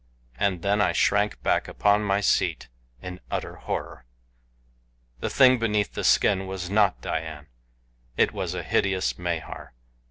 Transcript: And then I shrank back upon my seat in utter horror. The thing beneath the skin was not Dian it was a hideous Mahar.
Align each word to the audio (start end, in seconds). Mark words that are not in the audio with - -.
And 0.39 0.63
then 0.63 0.81
I 0.81 0.93
shrank 0.93 1.43
back 1.43 1.67
upon 1.67 2.01
my 2.03 2.21
seat 2.21 2.69
in 3.03 3.19
utter 3.29 3.57
horror. 3.57 4.05
The 5.19 5.29
thing 5.29 5.59
beneath 5.59 5.93
the 5.93 6.03
skin 6.03 6.47
was 6.47 6.71
not 6.71 6.99
Dian 7.03 7.45
it 8.17 8.31
was 8.33 8.55
a 8.55 8.63
hideous 8.63 9.19
Mahar. 9.19 9.73